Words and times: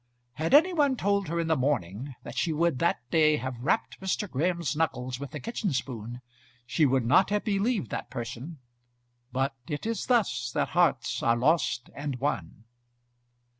Had 0.33 0.55
any 0.55 0.73
one 0.73 0.95
told 0.97 1.27
her 1.27 1.39
in 1.39 1.45
the 1.45 1.55
morning 1.55 2.15
that 2.23 2.35
she 2.35 2.51
would 2.51 2.79
that 2.79 3.07
day 3.11 3.37
have 3.37 3.59
rapped 3.63 3.99
Mr. 4.01 4.27
Graham's 4.27 4.75
knuckles 4.75 5.19
with 5.19 5.31
a 5.35 5.39
kitchen 5.39 5.73
spoon, 5.73 6.21
she 6.65 6.87
would 6.87 7.05
not 7.05 7.29
have 7.29 7.43
believed 7.43 7.91
that 7.91 8.09
person; 8.09 8.57
but 9.31 9.53
it 9.67 9.85
is 9.85 10.07
thus 10.07 10.49
that 10.55 10.69
hearts 10.69 11.21
are 11.21 11.37
lost 11.37 11.91
and 11.93 12.15
won. 12.15 12.63